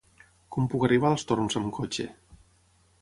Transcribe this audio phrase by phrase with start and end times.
[0.55, 2.09] Com puc arribar als Torms amb cotxe?